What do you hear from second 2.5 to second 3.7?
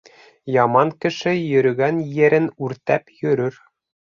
үртәп йөрөр.